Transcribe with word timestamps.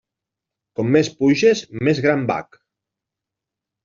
Com 0.77 0.87
més 0.95 1.09
puges, 1.19 1.61
més 1.87 2.01
gran 2.05 2.23
bac. 2.31 2.57